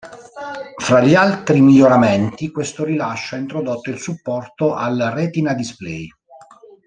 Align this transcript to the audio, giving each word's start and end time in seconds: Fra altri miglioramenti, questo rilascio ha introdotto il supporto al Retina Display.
Fra 0.77 0.97
altri 1.01 1.61
miglioramenti, 1.61 2.49
questo 2.49 2.83
rilascio 2.83 3.35
ha 3.35 3.37
introdotto 3.37 3.91
il 3.91 3.99
supporto 3.99 4.73
al 4.73 4.97
Retina 5.13 5.53
Display. 5.53 6.07